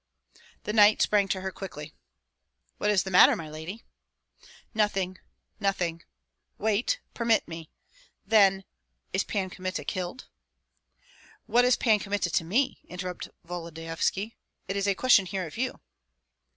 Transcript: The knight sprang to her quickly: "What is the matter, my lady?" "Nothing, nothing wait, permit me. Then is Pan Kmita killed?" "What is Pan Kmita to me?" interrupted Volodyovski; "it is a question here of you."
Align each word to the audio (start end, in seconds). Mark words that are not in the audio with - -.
The 0.63 0.73
knight 0.73 0.99
sprang 1.03 1.27
to 1.27 1.41
her 1.41 1.51
quickly: 1.51 1.93
"What 2.79 2.89
is 2.89 3.03
the 3.03 3.11
matter, 3.11 3.35
my 3.35 3.51
lady?" 3.51 3.83
"Nothing, 4.73 5.19
nothing 5.59 6.01
wait, 6.57 6.99
permit 7.13 7.47
me. 7.47 7.69
Then 8.25 8.63
is 9.13 9.23
Pan 9.23 9.51
Kmita 9.51 9.83
killed?" 9.83 10.27
"What 11.45 11.65
is 11.65 11.75
Pan 11.75 11.99
Kmita 11.99 12.31
to 12.31 12.43
me?" 12.43 12.79
interrupted 12.87 13.31
Volodyovski; 13.45 14.37
"it 14.67 14.75
is 14.75 14.87
a 14.87 14.95
question 14.95 15.27
here 15.27 15.45
of 15.45 15.55
you." 15.55 15.79